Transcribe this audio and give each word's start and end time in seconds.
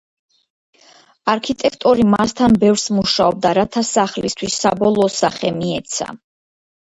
არქიტექტორი 1.33 2.05
მასთან 2.13 2.55
ბევრს 2.63 2.85
მუშაობდა, 2.99 3.51
რათა 3.59 3.83
სახლისთვის 3.91 4.55
საბოლოო 4.63 5.13
სახე 5.17 5.55
მიეცა. 5.61 6.09